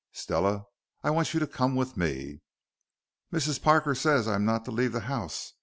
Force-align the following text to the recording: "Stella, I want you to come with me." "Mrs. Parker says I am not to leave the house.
"Stella, 0.13 0.65
I 1.03 1.11
want 1.11 1.31
you 1.35 1.39
to 1.41 1.45
come 1.45 1.75
with 1.75 1.95
me." 1.95 2.41
"Mrs. 3.31 3.61
Parker 3.61 3.93
says 3.93 4.27
I 4.27 4.33
am 4.33 4.45
not 4.45 4.65
to 4.65 4.71
leave 4.71 4.93
the 4.93 5.01
house. 5.01 5.53